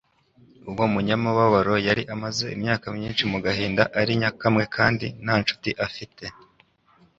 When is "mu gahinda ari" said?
3.31-4.11